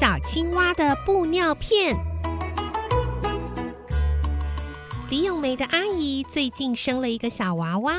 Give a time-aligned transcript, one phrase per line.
[0.00, 1.94] 小青蛙的布尿片。
[5.10, 7.98] 李咏梅的阿姨最近生了一个小娃娃，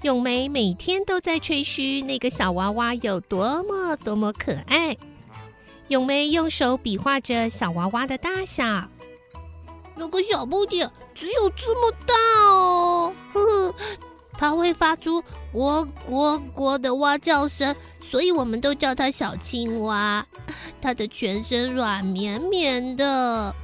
[0.00, 4.96] 咏梅每天都在吹嘘那个小娃娃有多么多么可爱。
[5.88, 8.88] 咏梅用手比划着小娃娃的大小，
[9.96, 13.74] 那个小不点只有这么大哦，呵呵，
[14.38, 15.22] 它会发出
[15.52, 17.76] “呱呱呱”的蛙叫声。
[18.10, 20.24] 所以我们都叫它小青蛙，
[20.84, 23.54] 它的全身软绵绵的。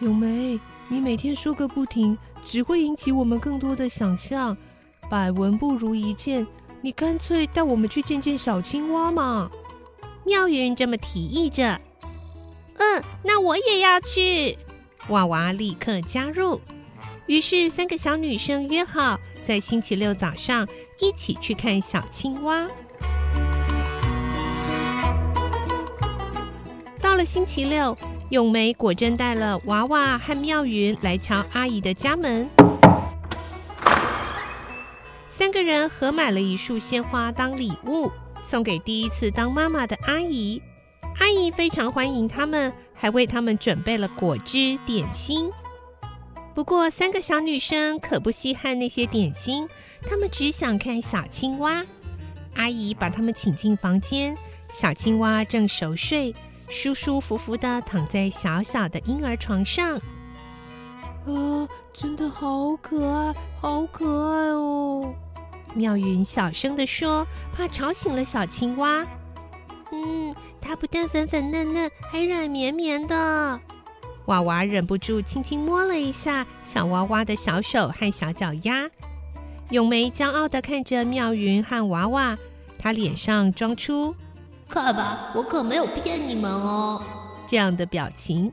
[0.00, 4.54] 咏梅，你每天说个不停，只会引起我们更多的想象。
[5.08, 6.46] 百闻不如一见，
[6.82, 9.50] 你干脆带我们去见见小青蛙嘛！
[10.26, 11.80] 妙云这么提议着。
[12.76, 14.58] 嗯，那我也要去。
[15.08, 16.60] 娃娃立刻加入。
[17.24, 20.68] 于是三个小女生约好，在星期六早上
[21.00, 22.68] 一起去看小青蛙。
[27.24, 27.96] 星期六，
[28.30, 32.48] 咏梅果真带了娃娃和妙云来敲阿姨的家门。
[35.28, 38.10] 三个人合买了一束鲜花当礼物，
[38.48, 40.60] 送给第一次当妈妈的阿姨。
[41.18, 45.50] 阿姨非常欢迎他们，还为他们准备了果汁点心。
[46.54, 49.68] 不过，三个小女生可不稀罕那些点心，
[50.06, 51.84] 她们只想看小青蛙。
[52.54, 54.36] 阿姨把他们请进房间，
[54.70, 56.34] 小青蛙正熟睡。
[56.72, 59.96] 舒舒服服的躺在小小的婴儿床上，
[61.26, 65.14] 啊，真的好可爱，好可爱哦！
[65.74, 69.06] 妙云小声的说，怕吵醒了小青蛙。
[69.92, 73.60] 嗯，它不但粉粉嫩嫩，还软绵绵的。
[74.24, 78.88] 娃娃忍不住轻轻摸了一下小娃娃的小手和小脚丫。
[79.70, 82.38] 咏梅骄傲的看着妙云和娃娃，
[82.78, 84.16] 她脸上装出。
[84.72, 87.02] 看吧，我可没有骗你们哦。
[87.46, 88.50] 这样的表情，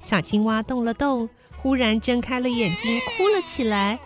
[0.00, 1.28] 小青蛙动了动，
[1.58, 4.00] 忽然睁开了眼睛，哭了起来。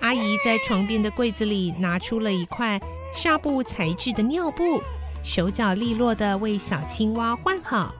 [0.00, 2.80] 阿姨在床边的柜子里拿出了一块
[3.14, 4.80] 纱布材质的尿布，
[5.22, 7.94] 手脚利落的为小青蛙换好。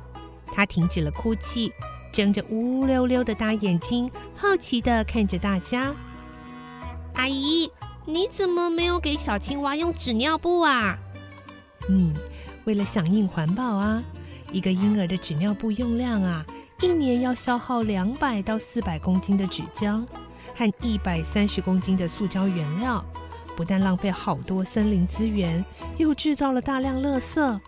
[0.51, 1.71] 她停止了哭泣，
[2.11, 5.95] 睁着乌溜溜的大眼睛，好奇的看着大家。
[7.17, 7.71] 阿姨，
[8.07, 10.97] 你怎么没有给小青蛙用纸尿布啊？
[11.91, 12.15] 嗯。
[12.67, 14.03] 为了响应环保啊，
[14.51, 16.45] 一个婴儿的纸尿布用量啊，
[16.81, 20.05] 一年要消耗两百到四百公斤的纸浆
[20.55, 23.05] 和一百三十公斤的塑胶原料，
[23.55, 25.65] 不但浪费好多森林资源，
[25.97, 27.61] 又制造了大量垃圾。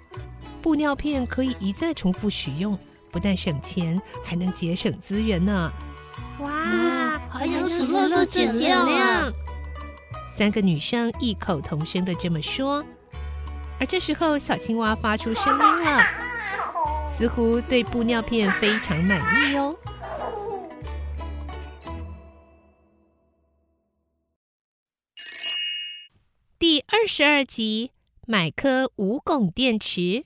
[0.60, 2.76] 布尿片可以一再重复使用，
[3.12, 5.72] 不但省钱，还能节省资源呢。
[6.41, 9.32] 哇，还能使垃圾减量！
[10.36, 12.84] 三个女生异口同声的这么说。
[13.81, 16.03] 而这时候，小青蛙发出声音了，
[17.16, 19.77] 似乎对布尿片非常满意哦。
[26.59, 27.93] 第二十二集，
[28.27, 30.25] 买颗无汞电池。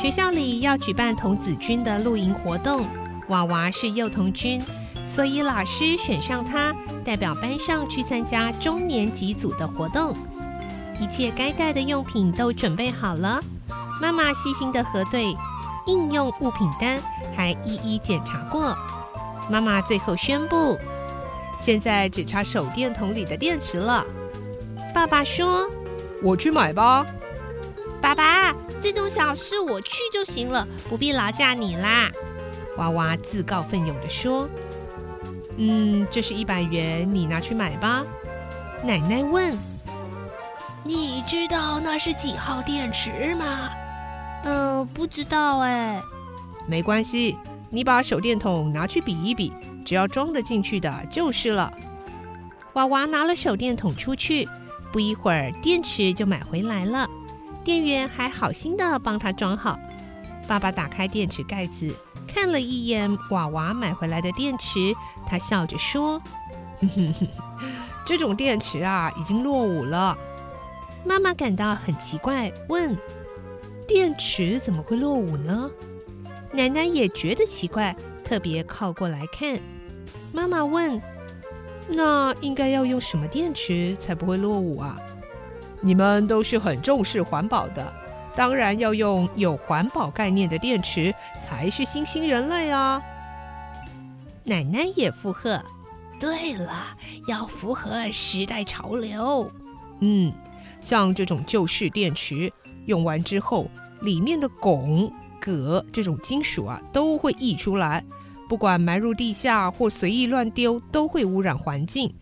[0.00, 2.86] 学校里要举办童子军的露营活动，
[3.28, 4.62] 娃娃是幼童军。
[5.12, 6.72] 所以老师选上他，
[7.04, 10.16] 代表班上去参加中年级组的活动。
[11.00, 13.42] 一切该带的用品都准备好了，
[14.00, 15.34] 妈妈细心的核对
[15.86, 17.00] 应用物品单，
[17.36, 18.76] 还一一检查过。
[19.50, 20.78] 妈妈最后宣布，
[21.58, 24.04] 现在只差手电筒里的电池了。
[24.94, 25.68] 爸爸说
[26.22, 27.04] ：“我去买吧。”
[28.00, 32.10] 爸爸，这种小事我去就行了，不必劳驾你啦。
[32.76, 34.48] 娃娃自告奋勇的说。
[35.56, 38.04] 嗯，这是一百元，你拿去买吧。
[38.82, 39.56] 奶奶问
[40.84, 43.70] ：“你知道那是几号电池吗
[44.44, 46.00] ？”“嗯，不知道哎。
[46.66, 47.36] ”“没关系，
[47.68, 49.52] 你把手电筒拿去比一比，
[49.84, 51.70] 只要装得进去的就是了。”
[52.74, 54.48] 娃娃拿了手电筒出去，
[54.92, 57.06] 不一会儿电池就买回来了。
[57.62, 59.78] 店员还好心的帮他装好。
[60.48, 61.94] 爸爸打开电池盖子。
[62.32, 64.94] 看了一眼娃娃买回来的电池，
[65.26, 66.22] 他笑着说
[68.06, 70.16] ：“这种电池啊，已经落伍了。”
[71.04, 72.96] 妈妈感到很奇怪，问
[73.86, 75.68] ：“电池怎么会落伍呢？”
[76.52, 77.94] 奶奶也觉得奇怪，
[78.24, 79.58] 特别靠过来看。
[80.32, 81.02] 妈妈问
[81.90, 84.96] ：“那应该要用什么电池才不会落伍啊？”
[85.82, 87.92] 你们都是很重视环保的，
[88.34, 91.14] 当然要用有环保概念的电池
[91.46, 93.02] 才是新兴人类啊！
[94.44, 95.62] 奶奶也附和
[96.18, 96.96] ：“对了，
[97.28, 99.50] 要符合时代潮流。”
[100.00, 100.32] 嗯，
[100.80, 102.50] 像这种旧式电池
[102.86, 103.68] 用完之后，
[104.00, 108.02] 里面的汞、镉这种金属啊都会溢出来，
[108.48, 112.12] 不管埋入地下或随意乱丢，都会污染环境，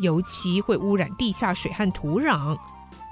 [0.00, 2.56] 尤其会污染地下水和土壤。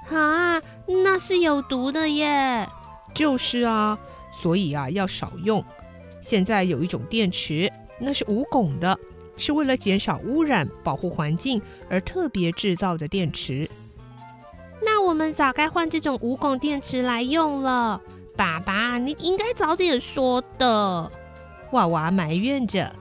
[0.09, 2.67] 啊，那是有毒的耶！
[3.13, 3.97] 就是啊，
[4.31, 5.63] 所以啊要少用。
[6.21, 8.97] 现在有一种电池，那是无汞的，
[9.37, 13.69] 是为了减少污染、保护环境而特别制造的电池。
[14.81, 18.01] 那我们早该换这种无汞电池来用了。
[18.35, 21.11] 爸爸，你应该早点说的。
[21.71, 22.93] 娃娃埋怨着：“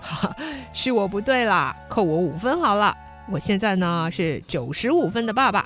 [0.00, 0.34] 哈，
[0.74, 2.94] 是我不对啦，扣我五分好了。
[3.30, 5.64] 我现在呢是九十五分的爸爸。”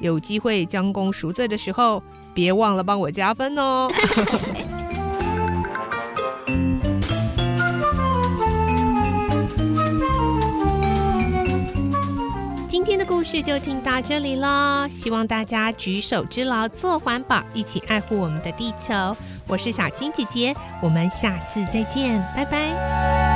[0.00, 2.02] 有机会将功赎罪的时候，
[2.34, 3.88] 别忘了帮我加分哦！
[12.68, 18.94] 今天的故事就听到这里了，希望大家举手之劳做环保，一起爱护我们的地球。
[19.48, 23.35] 我是小青姐姐，我们下次再见，拜拜。